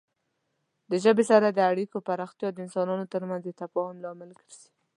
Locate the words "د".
0.89-0.91, 1.51-1.59, 2.51-2.57, 3.45-3.49